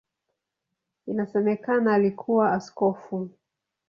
Inasemekana 1.07 1.93
alikuwa 1.93 2.51
askofu. 2.53 3.29